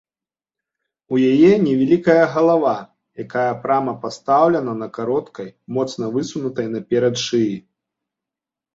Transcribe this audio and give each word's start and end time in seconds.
У 1.15 1.19
яе 1.33 1.51
невялікая 1.65 2.23
галава, 2.37 2.73
якая 3.25 3.45
прама 3.67 3.93
пастаўлена 4.09 4.77
на 4.83 4.87
кароткай, 4.99 5.47
моцна 5.79 6.13
высунутай 6.19 6.67
наперад 6.77 7.15
шыі. 7.29 7.55